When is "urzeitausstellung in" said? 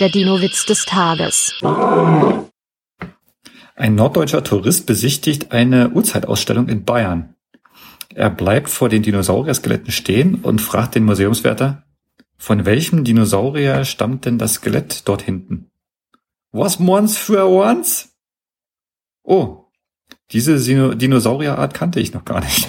5.90-6.84